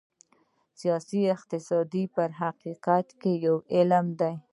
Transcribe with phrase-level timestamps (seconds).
[0.79, 4.35] سیاسي اقتصاد په حقیقت کې یو علم دی.